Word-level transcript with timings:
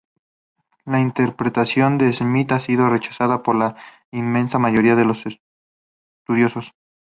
La 0.83 0.99
interpretación 0.99 1.99
de 1.99 2.11
Smith 2.11 2.51
ha 2.53 2.59
sido 2.59 2.89
rechazada 2.89 3.43
por 3.43 3.55
la 3.55 3.75
inmensa 4.09 4.57
mayoría 4.57 4.95
de 4.95 5.05
los 5.05 5.21
estudiosos. 6.27 6.73